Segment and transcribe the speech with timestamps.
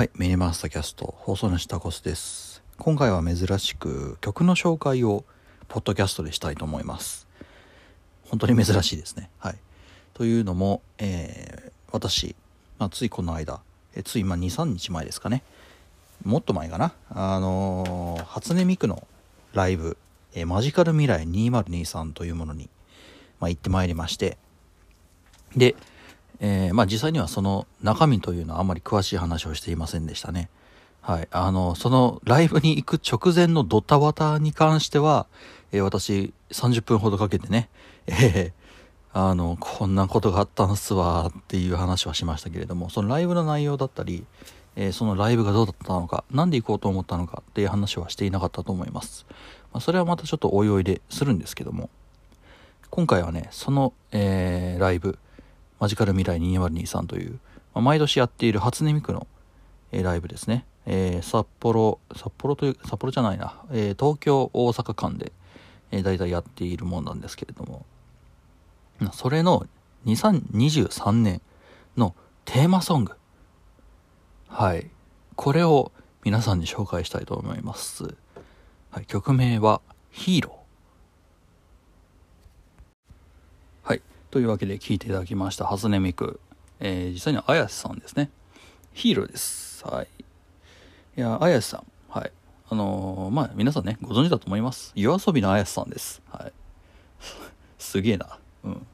[0.00, 2.62] はい、ミニマスターキャスト放送主タコスです。
[2.78, 5.24] 今回は珍しく曲の紹介を
[5.68, 7.28] ポッドキャストでしたいと思います。
[8.24, 9.28] 本当に珍しいですね。
[9.38, 9.58] はい。
[10.14, 12.34] というのも、えー私、
[12.78, 13.60] まあ、ついこの間、
[13.94, 15.42] えついま2、3日前ですかね。
[16.24, 16.94] もっと前かな。
[17.10, 19.06] あのー初音ミクの
[19.52, 19.98] ライブ、
[20.32, 22.70] えーマジカル未来2023というものに、
[23.38, 24.38] まあ、行ってまいりまして、
[25.54, 25.76] で、
[26.40, 30.48] えーまあ実際にはその中身というのはあまり詳しい話をしていませんでしたね。
[31.02, 31.28] はい。
[31.30, 35.26] あの、そのライブに行く直前のドタバタに関しては、
[35.72, 37.68] えー私30分ほどかけてね、
[38.06, 38.52] えー
[39.12, 44.24] あの、こんなことがあったんすわっていう話はしましたけれども、そのライブの内容だったり、
[44.76, 49.26] えーそのライブがどうだったのか、なんで行こうと思ったのかっていう話はしていなかったと思います。
[49.72, 51.90] まあ、それはまたちょっとおいおいでするんですけども、
[52.90, 55.18] 今回はね、その、えーライブ、
[55.80, 57.40] マジカル未来2023という、
[57.74, 59.26] まあ毎年やっている初音ミクの、
[59.92, 60.66] えーライブですね。
[60.86, 65.32] えー札幌、札幌という、札幌じゃないな、えー東京、大阪間で、
[65.90, 67.84] えー、大体やっているもんなんですけれども、
[69.12, 69.66] それの
[70.06, 71.40] 2023年
[71.96, 73.12] のテーマソング。
[74.48, 74.90] はい。
[75.36, 75.92] これを
[76.24, 78.14] 皆さんに紹介したいと思います。
[78.90, 79.06] はい。
[79.06, 83.88] 曲名は、ヒーロー。
[83.88, 84.02] はい。
[84.30, 86.38] というわけで聴いていただきました、初音ミク。
[86.78, 88.30] えー実際には綾瀬さんですね。
[88.92, 89.84] ヒーローです。
[89.84, 90.08] はい。
[91.16, 91.84] いや、綾瀬さん。
[92.08, 92.32] はい。
[92.68, 94.92] あのーまあ、皆さんね、ご存知だと思います。
[94.94, 96.22] 夜遊びの綾瀬さんです。
[96.30, 96.52] はい。
[97.78, 98.38] すげえな。
[98.62, 98.86] うん。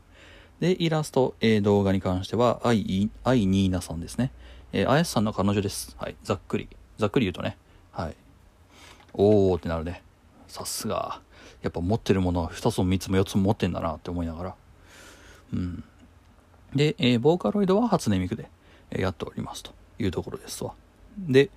[0.58, 4.32] で、イラスト、えー動画に関しては、アイ、アイニーナさんですね。
[4.72, 5.94] えー、綾瀬さんの彼女です。
[5.98, 6.16] はい。
[6.22, 6.66] ざっくり。
[6.96, 7.58] ざっくり言うとね。
[7.92, 8.16] はい。
[9.12, 10.02] おーってなるね。
[10.48, 11.20] さすが。
[11.60, 14.54] やっぱ持ってるものは2つも3つも4つも持ってんだなって思いながら。
[15.52, 15.84] うん。
[16.74, 18.48] で、えーボーカロイドは初音ミクで、
[18.90, 20.72] やっておりますというところですわ。
[21.18, 21.50] で、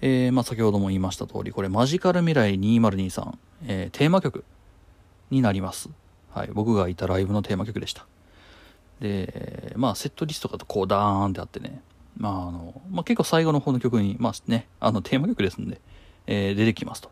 [0.00, 3.32] えーまあ、先ほども言いました通り、これマジカル未来2023、
[3.66, 4.44] えーテーマ曲
[5.30, 5.88] になります。
[6.32, 6.50] はい。
[6.52, 8.06] 僕がいたライブのテーマ曲でした。
[9.00, 11.80] で、まあ、セットリストがこうダーンってあってね、
[12.16, 15.80] まあ、あの、まあ、結構最後の方の曲に、まあね、あの、テーマ曲ですんで、
[16.26, 17.10] えー出てきますと。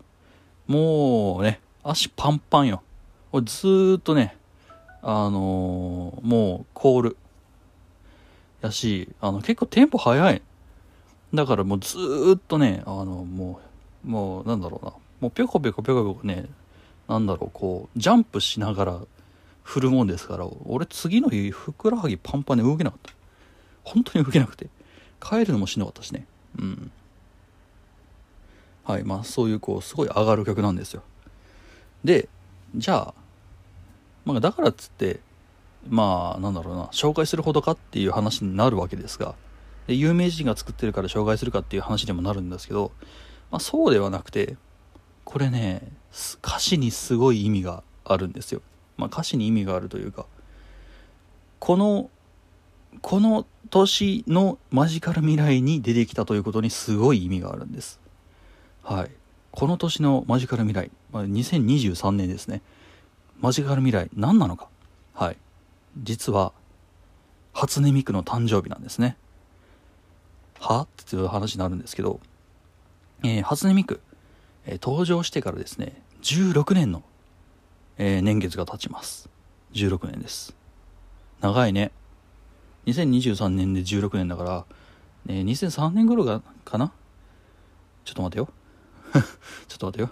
[0.67, 2.83] もうね、足パンパンよ。
[3.31, 4.37] これずーっとね、
[5.09, 7.17] あのーもう、コール。
[8.61, 10.43] やし、あの、結構テンポ速い。
[11.33, 13.61] だからもうずーっとね、あの、も
[14.05, 14.93] う、もう、なんだろうな。
[15.21, 16.47] もうぴょこぴょこぴょこぴょこね、
[17.09, 19.01] なんだろう、こう、ジャンプしながら
[19.63, 23.13] 振るもんですから、俺次の日、ふくらはぎパンパンで動けなかった。
[23.85, 24.67] 本当に動けなくて。
[25.21, 26.27] 帰るのもしんどかったしね。
[26.59, 26.91] うん。
[28.83, 31.05] はい、まあそういうこう、すごい上がる曲なんですよ。
[32.03, 32.29] で、
[32.75, 33.26] じゃあ、
[34.27, 35.21] まあだからっつって、
[35.89, 39.35] まあなんだろうな、紹介するほどかっていう話になるわけですが、
[39.87, 42.91] で有名人が作ってるから紹介するかっていう話にもなるんですけど、
[43.51, 44.57] まあそうではなくて、
[45.25, 45.81] これね、
[46.45, 48.61] 歌詞にすごい意味があるんですよ。
[48.97, 50.27] まあ歌詞に意味があるというか、
[51.61, 52.11] この、
[53.01, 58.01] この年のマジカル未来に出てきたということにすごい意味があるんです。
[58.83, 59.11] はい。
[59.53, 62.63] この年のマジカル未来、まあ、2023年ですね。
[63.41, 64.69] マジカル未来、何なのか？
[65.15, 65.37] はい。
[66.03, 66.53] 実は、
[67.53, 69.17] 初音ミクの誕生日なんですね。
[70.61, 70.83] は？
[70.83, 72.21] っていう話になるんですけど、
[73.23, 74.01] えー初音ミク、
[74.67, 77.03] えー登場してからですね、16年の、
[77.99, 79.29] えー年月が経ちます。
[79.73, 80.55] 16年です。
[81.41, 81.93] 長いね。
[82.87, 84.65] 2023年で16年だから、
[85.27, 86.93] ね、2003年頃が、かな？
[88.05, 88.49] ちょっと待てよ。
[89.69, 90.11] ちょっと待てよ。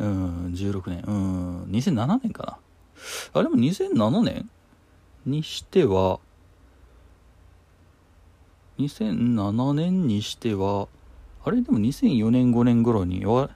[0.00, 1.04] うん、16年。
[1.06, 2.58] うん、2007年かな？
[3.32, 4.48] あ、でも2007年
[5.26, 6.20] にしては、
[8.78, 10.88] 2007年にしては、
[11.44, 13.48] あれでも2004年5年頃に、あ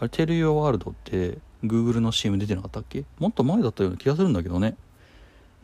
[0.00, 3.04] れ、テレビワールドって Google の CM 出てなかったっけ？
[3.18, 4.76] もっと前だったような気がするんだけどね。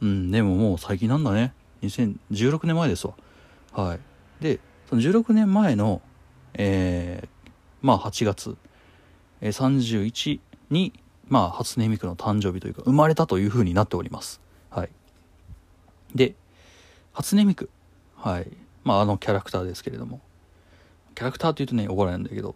[0.00, 1.54] うん、でももう最近なんだね。
[1.82, 3.14] 2016年前ですわ。
[3.72, 4.00] はい。
[4.42, 6.02] で、その16年前の、
[6.54, 7.50] えー、
[7.80, 8.56] まあ8月、
[9.40, 10.40] えー31
[10.70, 10.92] に、
[11.28, 14.40] まあ初音ミクの誕生日というか、生まれたというふうになっております。
[14.70, 14.90] はい。
[16.14, 16.34] で、
[17.12, 17.70] 初音ミク。
[18.16, 18.48] はい。
[18.84, 20.20] まああのキャラクターですけれども。
[21.14, 22.54] キャラクターというとね、怒られるんだけど、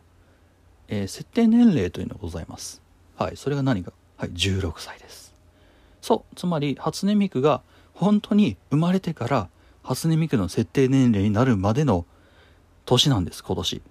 [0.89, 2.83] えー設定年齢というのがございます。
[3.17, 3.37] はい。
[3.37, 3.93] それが何か。
[4.17, 4.31] はい。
[4.31, 5.35] 16歳です。
[6.01, 6.37] そう。
[6.37, 7.63] つまり、初音ミクが
[7.95, 9.49] 本当に生まれてから、
[9.83, 12.07] 初音ミクの設定年齢になるまでの
[12.85, 13.83] 年なんです、今年。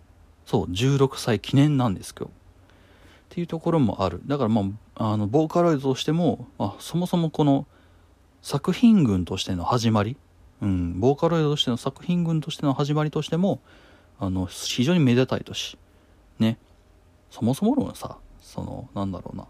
[0.45, 2.31] そう、16歳記念なんです、今日。
[3.25, 4.21] っていうところもある。
[4.25, 4.63] だからま
[4.95, 7.65] あ、あの、ボーカロイドとしても、あそもそもこの
[8.41, 10.17] 作品群としての始まり、
[10.61, 13.59] うん、ボーカロイドとしての作品群としての始まりとしても、
[14.19, 15.77] あの非常にめでたい年
[16.39, 16.57] ね。
[17.31, 19.45] そもそものさそのなんだろうな。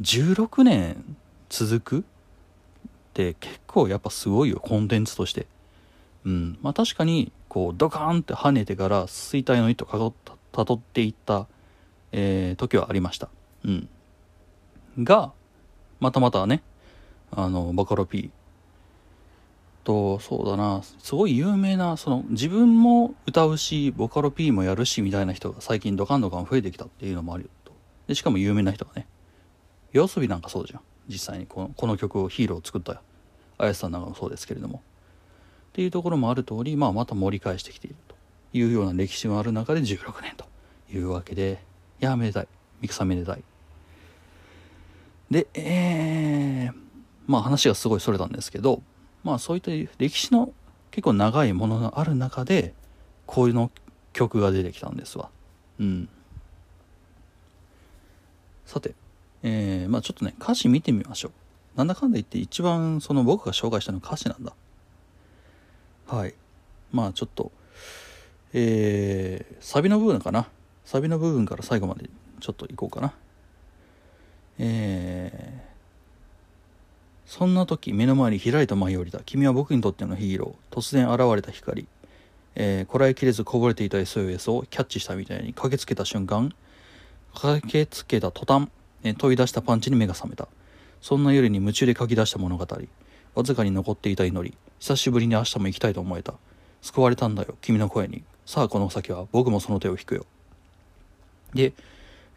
[0.00, 1.16] 16年
[1.48, 2.02] 続くっ
[3.12, 5.46] て結構やっぱすごいよコンテンツとして。
[6.24, 6.58] うん。
[6.62, 10.14] まあ確かにこうドカーンって跳ねてから衰退の糸を
[10.50, 11.46] たどっていった、
[12.16, 13.28] えー、時はありました。
[13.64, 13.88] うん。
[15.00, 15.32] が
[15.98, 16.62] またまたね
[17.32, 18.30] あのバカロ P
[19.82, 20.82] とそうだな。
[20.82, 27.72] すごい有名なその自分も歌うしボカロ P もやるしみたいな人が最近ドカンドカン増えてきたっていうのもあるよと。
[28.06, 29.08] でしかも有名な人がね
[29.92, 30.80] yoasobi なんかそうじゃん。
[31.08, 33.02] 実際にこのこの曲をヒーローを作った
[33.58, 34.82] 綾瀬さんなんかもそうですけれども。
[35.70, 38.14] っていうところもある通り、まあ、また盛り返してきていると
[38.52, 40.46] いうような歴史もある中で16年と
[40.92, 41.58] いうわけで
[42.00, 42.48] いやめでたい。
[42.80, 43.42] ミクさんめでたい。
[45.30, 46.74] でえー、
[47.26, 48.82] まあ話がすごいそれたんですけど
[49.24, 50.52] まあそういった歴史の
[50.90, 52.74] 結構長いものがある中で
[53.26, 53.70] こういうの
[54.12, 55.30] 曲が出てきたんですわ。
[55.80, 56.08] うん。
[58.66, 58.94] さて
[59.42, 61.32] えー、まあちょっとね歌詞見てみましょう。
[61.76, 64.52] なんだかんだ言って一番その僕が紹介したの歌詞なんだ。
[66.06, 66.34] はい。
[66.92, 67.50] まあちょっと
[68.52, 70.46] えー、サビの部分かな。
[70.84, 72.08] サビの部分から最後まで
[72.40, 73.14] ちょっといこうかな。
[74.58, 75.74] えー
[77.26, 80.76] そんな時目の前に開いた舞い降りた君は僕にとってのヒーロー。
[80.76, 81.86] 突然現れた光、
[82.54, 86.54] え、こらえきれずこぼれていた SOS をキャッチしたみたいに駆けつけた瞬間。
[87.34, 88.68] 駆けつけた途端、
[89.02, 90.48] えー、飛び出したパンチに目が覚めた。
[91.00, 92.66] そんな夜に夢中で書き出した物語。
[93.34, 94.56] わずかに残っていた祈り。
[94.78, 96.34] 久しぶりに明日も行きたいと思えた。
[96.82, 98.22] 救われたんだよ君の声に。
[98.46, 100.26] さあこの先は僕もその手を引くよ。
[101.54, 101.72] で、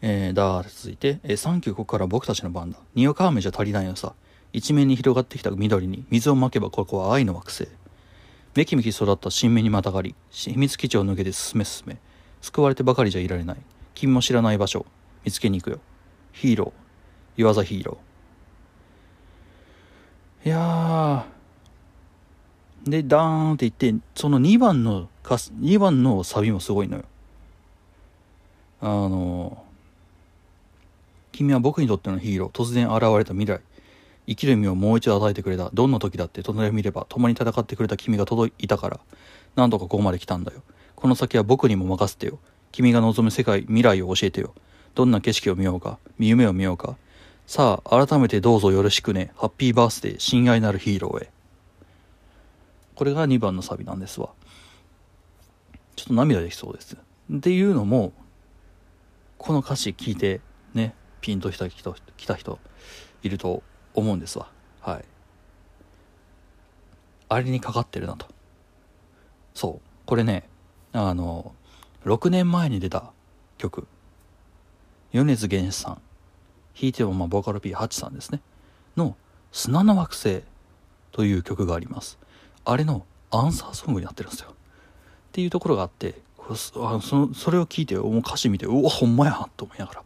[0.00, 2.78] えー、だーって続いて、えー、サンキューここから僕たちの番だ。
[2.94, 4.14] にわか雨じゃ足りないのさ。
[4.52, 7.68] 一面に広がってきた緑に水をまけばここは愛の惑星。
[8.54, 11.98] めきめき育った新芽にまたがり秘密基地を抜けて進め進め。
[12.40, 13.56] 救われてばかりじゃいられない。
[13.94, 14.86] 君も知らない場所。
[15.24, 15.80] 見つけに行くよ。
[16.32, 16.72] ヒーロー。
[17.36, 20.48] 言わざヒーロー。
[20.48, 21.26] いや
[22.84, 27.04] でダーンって言ってその2番の2番のサビもすごいのよ。
[28.80, 29.64] あの
[31.32, 33.60] 君は僕にとってのヒーロー突然現れた未来。
[34.26, 35.70] 生きる意味をもう一度与えてくれた。
[35.72, 39.00] どんな時だって隣を見れば共に戦ってくれた君が届いたから。
[39.56, 40.62] 何とかここまで来たんだよ。
[40.96, 42.38] この先は僕にも任せてよ。
[42.72, 44.54] 君が望む世界未来を教えてよ。
[44.94, 45.98] どんな景色を見ようか。
[46.18, 46.96] 夢を見ようか。
[47.46, 49.32] さあ改めてどうぞよろしくね。
[49.36, 51.30] ハッピーバースデー親愛なるヒーローへ。
[52.94, 54.28] これが2番のサビなんですわ。
[55.96, 56.96] ちょっと涙できそうです。
[57.32, 58.12] っていうのも
[59.38, 60.40] この歌詞聞いて
[60.74, 62.58] ねピンときた人来た人
[63.22, 63.62] いると
[63.94, 64.50] 思うんですわ。
[64.80, 65.04] はい。
[67.28, 68.26] あれにかかってるなと。
[69.54, 69.88] そう。
[70.06, 70.48] これね
[70.92, 71.54] あの
[72.04, 73.12] 6年前に出た
[73.56, 73.86] 曲。
[75.12, 76.02] 米津玄師さん。
[76.80, 78.40] 弾いてもまあボーカル P8 さんですね。
[78.96, 79.16] の
[79.52, 80.42] 「砂の惑星」
[81.12, 82.18] という曲があります。
[82.64, 84.50] あれのアンサーソングになってるんですよ。
[84.50, 84.54] っ
[85.32, 90.02] ていうところがあってあのそそれを聞いてもう歌詞見てうわほんまやと思いながら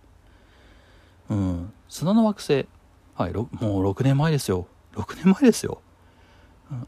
[1.31, 2.67] うん砂の惑星
[3.15, 3.55] はい、もう
[3.91, 4.67] 6年前ですよ。
[4.95, 5.83] 6年前ですよ。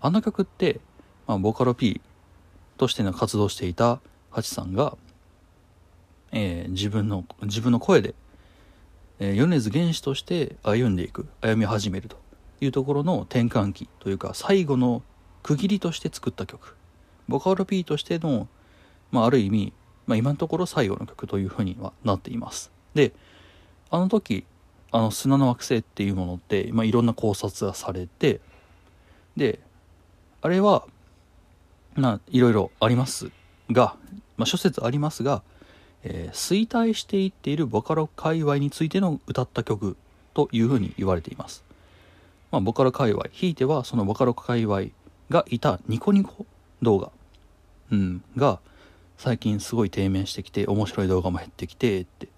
[0.01, 0.81] あの曲って、
[1.27, 2.01] まあ、ボカロ P
[2.79, 4.97] としての活動していたハチさんが、
[6.33, 8.15] えー、自分の、自分の声で、
[9.19, 12.17] えー、米津玄師として歩んでいく、歩み始めると
[12.63, 15.03] いうところの転換期というか、最後の
[15.43, 16.75] 区切りとして作った曲。
[17.29, 18.49] ボカロ P としての、
[19.15, 19.73] まあ、ある意味、
[20.07, 22.71] まあ、今のところ最後の曲というふうにはなっています。
[22.95, 23.13] で、
[23.91, 24.45] あの時、
[24.95, 28.41] あの砂の惑星っていうものって、まあ、いろんな考察がされて
[29.37, 29.59] で
[30.41, 30.87] あれは
[31.97, 33.33] まあいろいろあります
[33.73, 33.97] が、
[34.37, 35.43] まあ、諸説ありますが、
[36.05, 39.97] えー、衰退していっているボカロ界隈についての歌った曲
[40.33, 41.65] というふうに言われています、
[42.53, 44.83] まあ、ボカロ界隈ひいてはそのボカロ界隈
[45.29, 46.47] がいたニコニコ
[46.83, 47.11] 動画、
[47.91, 48.61] うん、が
[49.19, 52.29] 最近すごい低迷してきて面白い動画も減ってきてって。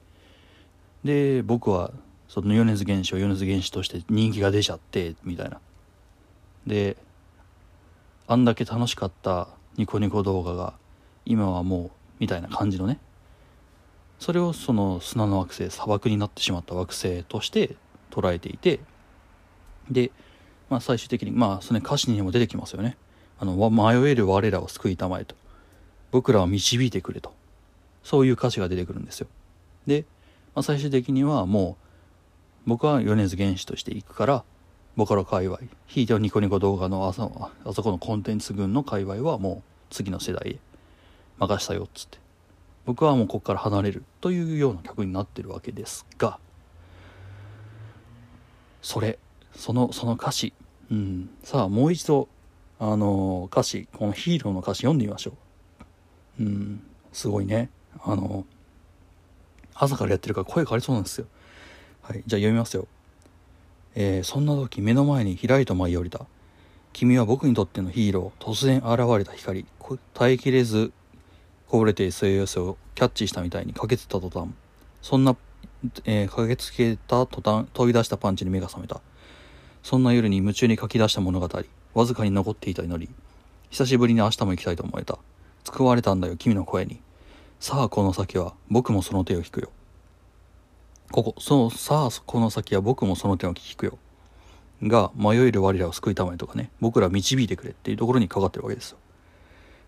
[1.05, 1.93] で僕は
[2.29, 5.61] その米津玄師を米津玄師として人気が出ちゃってみたいな。
[6.67, 6.97] で
[8.27, 10.75] あんだけ楽しかったニコニコ動画が
[11.25, 12.99] 今はもうみたいな感じのね。
[14.19, 17.77] それをその砂の惑星砂漠になってしまった惑星として
[18.11, 18.81] 捉えていて。
[19.91, 20.11] で、
[20.69, 22.97] まあ、最終的にまあその歌詞にも出てきますよね。
[23.39, 25.37] あの迷える我らを救いたまえと。
[26.17, 27.35] 僕らを導いてくれと。
[28.03, 29.27] そういう歌詞が出てくるんですよ。
[29.87, 30.07] で、
[30.55, 31.77] まあ、最終的にはも
[32.67, 34.45] う僕は米津玄師として行くから
[34.97, 40.59] ボカロ界隈ひいてはニコニコ動画のあそあそこのコンテンツ群の界隈はもう次の世代へ
[41.39, 42.17] 任したよっつって。
[42.87, 46.39] 僕はもうここから離れるというような曲になってるわけですが
[48.81, 49.19] それ
[49.55, 50.55] そのその歌詞。
[50.91, 51.29] うん。
[51.43, 52.29] さあもう一度
[52.79, 55.35] あの歌詞このヒーローの歌詞読んでみましょう。
[56.41, 56.83] うん。
[57.13, 57.71] すごいね。
[58.03, 58.45] あの
[59.75, 61.27] 朝からやってるから声変わりそうなんですよ。
[62.03, 62.87] はいじゃあ読みますよ。
[63.95, 66.27] えー、そんな時目の前にひらりと舞い降りた。
[66.93, 68.45] 君は僕にとってのヒーロー。
[68.45, 69.67] 突然現れた光。
[70.15, 70.93] 耐えきれず
[71.69, 74.51] こぼれている末寄せをキャッチしたみたいに駆けつけた途端。
[75.03, 75.37] そんな、
[76.05, 79.01] えー、駆けつけた途端飛び出したパンチに目が覚めた。
[79.83, 81.49] そんな夜に夢中に書き出した物語。
[81.95, 83.13] わずかに残っていた祈り。
[83.71, 85.19] 久しぶりに明日も行きたいと思えた。
[85.67, 87.01] 救われたんだよ君の声に。
[87.59, 89.71] さあこの先は僕もその手を引くよ。
[91.11, 93.99] ここそうさあこの先は僕もその手を引くよ。
[94.83, 96.71] が迷える我らを救いたまえとかね。
[96.81, 98.99] 僕ら導いてくれっていうところにかかってるわけですよ。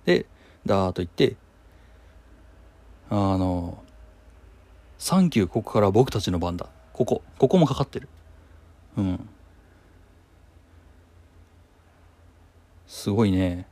[0.05, 0.27] で
[0.67, 1.37] ダーと言って
[3.11, 3.83] あの
[4.99, 8.09] 「サンキューここから僕たちの番だ」ここここもかかってる。
[8.97, 9.29] うん。
[12.89, 13.69] すごいね。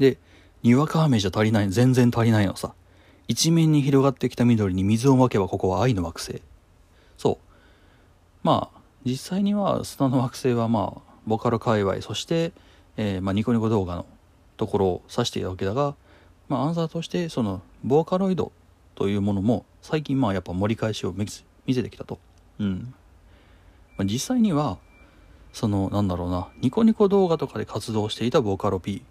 [0.00, 0.18] で
[0.64, 2.74] にわか雨じゃ足りない全然足りないのさ
[3.28, 6.42] 一面に広がってきた緑に水をまけばここは愛の惑星
[7.16, 7.38] そう
[8.42, 12.50] まあ実際には砂の惑星はまあボカロ界隈そして、
[12.96, 14.06] えー、まあ、ニコニコ動画の
[14.56, 15.94] ところを指していたわけだが
[16.50, 18.50] まあ、アンサーとしてそのボーカロイド
[18.96, 22.18] というものも最近まあやっぱ盛り返しを見せてきたと。
[22.58, 22.92] うん。
[23.96, 24.78] まあ、実際には
[25.52, 29.02] そのなんだろうなニコニコ動画とかで活動していたボーカロ P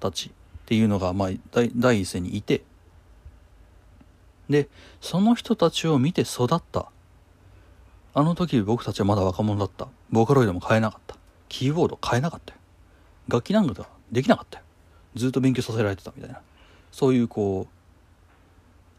[0.00, 0.32] たちっ
[0.66, 2.62] ていうのがまあ第一線にいて。
[4.48, 4.68] で
[5.00, 6.90] その人たちを見て育った。
[8.14, 9.88] あの時僕たちはまだ若者だった。
[10.10, 11.16] ボーカロイドも買えなかった。
[11.48, 12.60] キーボード買えなかったよ。
[13.28, 14.64] 楽器なんかできなかったよ。
[15.14, 16.40] ずっと勉強させられてたみたいな。
[16.92, 17.76] そういうこう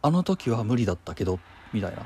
[0.02, 1.40] あの時は無理だったけど
[1.74, 2.06] みたいな。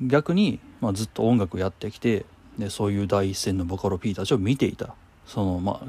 [0.00, 2.26] 逆に、まあ、ずっと音楽やってきて
[2.58, 4.94] でそういう第一線のボカロ P たちを見ていた。
[5.26, 5.84] そのまあ、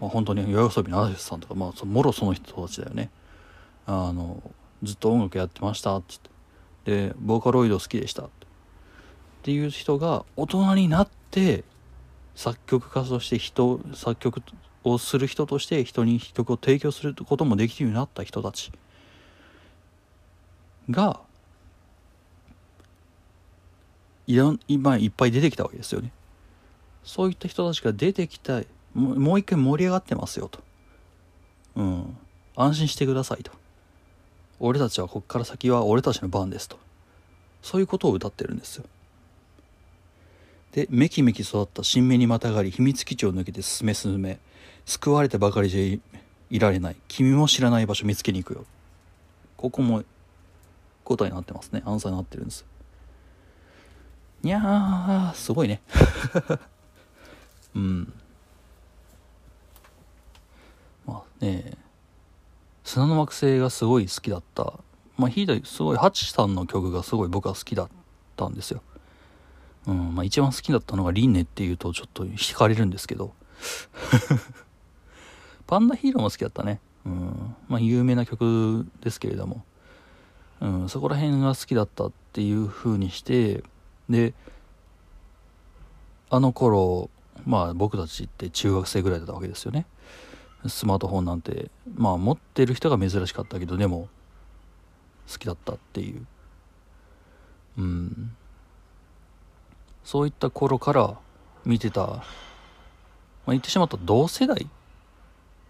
[0.00, 3.10] まあ、本当に夜遊びの嵐さんとか、まあ、そもろその人たちだよね。
[3.86, 4.42] あの
[4.82, 6.30] ずっと音楽やってましたっつって。
[7.08, 8.28] でボーカロイド好きでしたっ
[9.42, 9.50] て。
[9.52, 11.62] いう人が大人になって
[12.34, 14.42] 作曲家として人作曲
[14.82, 18.72] をする人として人に曲を提供することもできるようになった人たち。
[20.90, 21.20] が
[24.28, 26.12] い今いっぱい出てきたわけですよね。
[27.04, 28.62] そういった人たちが出てきた
[28.96, 30.60] もう一回盛り上がってますよと。
[31.76, 32.16] うん。
[32.56, 33.52] 安心してくださいと。
[34.58, 36.78] 俺たちはこっから先は俺たちの番ですと。
[37.62, 38.84] そういうことを歌ってるんですよ。
[40.72, 44.38] で、めきめき育った新芽にまたがり秘密基地を抜けて進め進め、
[44.86, 46.16] 救われてばかりじゃ
[46.50, 48.64] いられない君も知らない場所見つけに行くよ
[49.56, 50.04] ここも
[51.04, 52.64] 答えになってますねアンサーになってるんです
[54.42, 55.80] にゃーすごいね
[57.74, 58.12] うん
[61.06, 61.72] まあね
[62.84, 64.74] 砂の惑星がすごい好きだった
[65.16, 67.88] まあヒーダすごいハチさんの曲がすごい僕は好きだっ
[68.36, 68.82] たんですよ
[69.86, 73.32] うんまあ一番好きだったのがリンネっていうとちょっと惹かれるんですけど
[75.66, 76.80] パンダヒーローも好きだったね。
[77.04, 77.56] うん。
[77.68, 79.64] まあ、有名な曲ですけれども。
[80.60, 83.62] うん、そこら辺が好きだったっていう風にして、
[84.08, 84.32] で、
[86.30, 87.10] あの頃、
[87.44, 89.86] まあ僕たちって中学生ぐらいだったわけですよね。
[90.66, 94.08] スマートフォンなんて、まあ持ってる人が珍しかったけど、でも、
[95.30, 96.26] 好きだったっていう。
[97.78, 98.36] うん。
[100.06, 101.18] そういった頃から
[101.64, 102.22] 見てた、まあ、
[103.48, 104.68] 言ってしまった同世代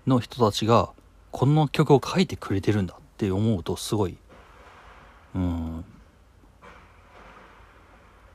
[0.06, 0.90] の人たちが
[1.32, 4.18] この曲を書いてくれてるんだって思うとすごい
[5.34, 5.84] うん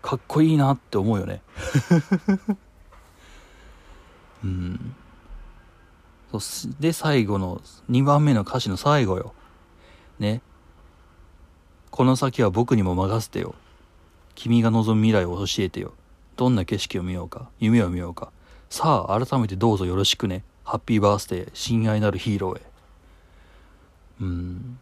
[0.01, 1.43] かっこいいなって思うよね
[4.43, 5.10] うんそ
[6.79, 9.33] で最後の2番目の歌詞の最後よ。
[10.19, 10.41] ね。
[11.89, 13.55] この先は僕にも任せてよ。
[14.35, 15.93] 君が望む未来を教えてよ。
[16.37, 17.49] どんな景色を見ようか。
[17.59, 18.31] 夢を見ようか。
[18.69, 20.43] さあ改めてどうぞよろしくね。
[20.63, 22.61] ハッピーバースデー、親愛なるヒーローへ。
[24.21, 24.79] うん。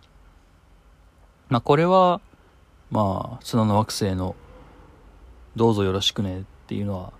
[1.47, 2.21] まあ、これは、
[2.91, 4.35] まあ、砂の惑星の、
[5.55, 7.13] どうぞよろしくねっていうのは、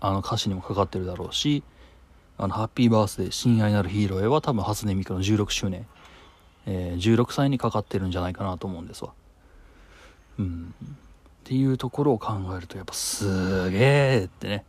[0.00, 1.62] あの歌詞にもかかってるだろうし、
[2.38, 5.86] あの、ハッピーバースデー、親愛なるヒーローへは多分、初音ミクの16周年、
[6.66, 9.12] えー、16歳にかかってるんじゃないかなと思うんですわ。
[10.38, 10.74] うん。
[10.82, 10.88] っ
[11.44, 14.64] ていうところを考えると、やっぱすげえってね。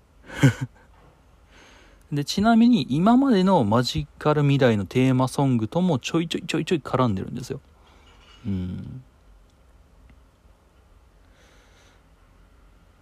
[2.14, 7.60] で、ちなみに今までのマジカル未来のテーマソングともちょいちょいちょいちょい絡んでるんですよ。
[8.46, 9.04] うん。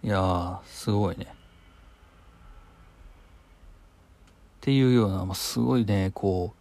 [0.02, 1.35] いやー、すごいね。
[4.66, 6.52] っていうような、まあ、すごいね、こ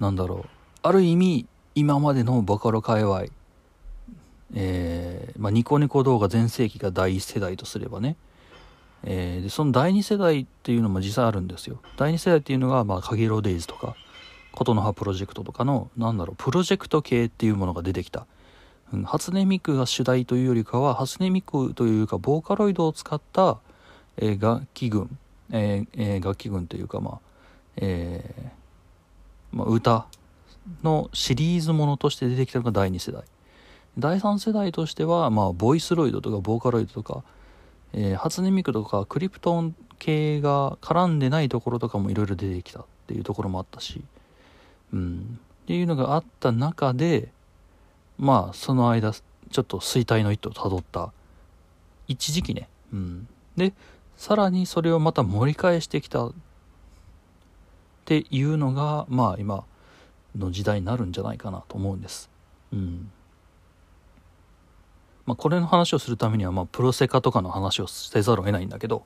[0.00, 0.48] う、なんだろう。
[0.82, 3.26] ある意味、今までのボカロ界隈、
[4.54, 8.16] えー、まあ、ニコニコ動画全盛期が第一世代とすればね、
[9.04, 11.80] えー、でその第二世代っていうのも実際あるんですよ。
[11.96, 13.94] 第二世代っていうのが、まあ、かげろうデイズとか、
[14.50, 18.26] 琴の葉プロジェクトとかの、なんだろう、プロジェクト系っていうものが出てきた。
[18.92, 23.58] うん、初音ミクが主題というよりかは、初音ミクというか、ボーカロイドを使った、
[24.16, 25.16] えー、楽器群、
[25.50, 27.18] えーえー、楽器群というか、まあ、
[27.76, 30.06] えー、まあ、歌
[30.82, 33.24] のシリーズものとして出てきたのが第2世代。
[33.98, 37.22] 第3世代としては、まあ、ボイスロイドとかボーカロイドとか、
[37.92, 44.02] えー、初音ミクとかクリプトン系が絡んでないところとかもいろいろ出てきたっていうところもあったし、
[44.92, 47.28] うん、っていうのがあった中で、
[48.18, 51.12] まあ、その間、ちょっと衰退の一途をたどった、
[52.08, 53.28] 一時期ね、うん。
[53.56, 53.74] で、
[54.22, 56.32] さらにそれをまた盛り返してきたっ
[58.04, 59.64] ていうのが、まあ今
[60.38, 62.30] の時代になるんじゃないかなと思うんです。
[62.72, 63.10] うん。
[65.26, 69.04] まあ、これの話をするためには、まあ、プロセカとかの話をせざるを得ないんだけど、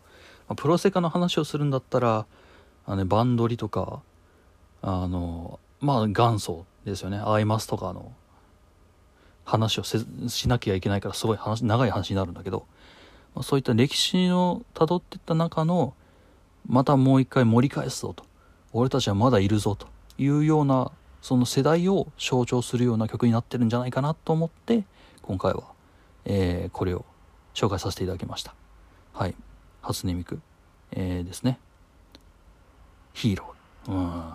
[0.49, 2.26] まあ、プロセカの話をするんだったら、
[2.85, 4.02] あの、ね、バンドリとか、
[4.82, 7.23] あの、まあ、元祖ですよね。
[7.25, 8.12] アイマスとかの
[9.46, 10.04] 話をし
[10.46, 12.66] なきゃいけないから、すごい話、長い話になるんだけど、
[13.43, 15.95] そういった歴史を辿っていった中の、
[16.66, 18.25] またもう一回盛り返すぞと。
[18.73, 19.87] 俺たちはまだいるぞと
[20.19, 20.90] いうような、
[21.23, 24.85] その世代を象徴するような曲になってるんじゃないかなと思って、
[25.23, 25.76] 今回は
[26.26, 27.05] えー、これを
[27.55, 28.55] 紹介させていただきました。
[29.14, 29.35] はい。
[29.81, 30.40] 初音ミク、
[30.90, 31.59] えー、ですね。
[33.14, 33.93] ヒーロー。
[33.93, 34.35] うん。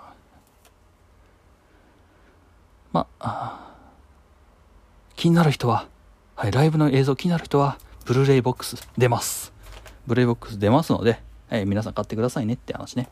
[2.94, 3.74] ま、あ
[5.16, 5.88] 気になる人は、
[6.36, 9.54] はい、ライブの映像気になる人は、ブルーレイボックス出ます。
[10.08, 13.10] ブルーレイボックス出ますので、はい、皆さん買ってくださいねって話ね。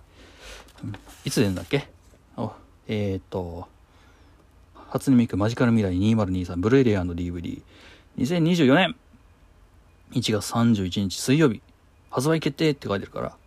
[0.83, 1.87] うん、いつ出るんだっけ？
[2.37, 2.51] お
[2.87, 3.67] えっ、と、
[4.73, 7.61] 初音ミクマジカル未来2023ブルーレイ &DVD
[8.17, 8.95] 2024年
[10.11, 11.61] 1月31日水曜日
[12.09, 13.37] 発売決定って書いてるから、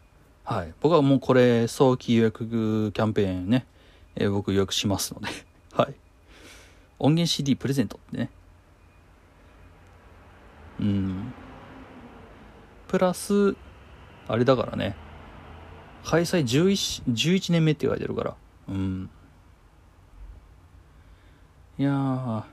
[0.44, 0.72] はい。
[0.80, 2.46] 僕はもうこれ早期予約
[2.92, 3.66] キャンペーンね、
[4.14, 5.28] えー、僕予約しますので
[5.74, 5.94] はい。
[6.98, 8.30] 音源 CD プレゼントってね。
[10.80, 11.21] うん。
[12.92, 13.56] プラス、
[14.28, 14.94] あれだからね、
[16.04, 18.34] 開催 11, 11年目って書いてるから、
[18.68, 19.08] うん。
[21.78, 22.44] いやー、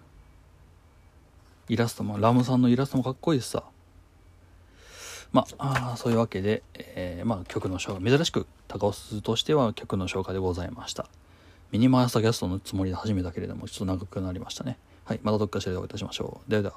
[1.68, 3.66] イラストも、ラムさんのイラストもかっこいいしさ。
[5.34, 11.10] まあ、そういうわけで、えー、まあ、曲の紹介、珍しく高尾鈴としては曲の紹介でございました。
[11.72, 14.78] ミニマーサキャストのつもりで始めたけれども、ちょっと長くなりましたね。
[15.04, 16.50] はい、またどっかしらでお会いいたしましょう。
[16.50, 16.76] ではでは。